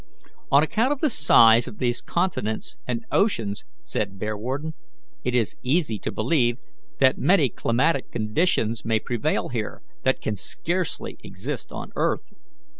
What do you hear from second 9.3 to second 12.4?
here that can scarcely exist on earth.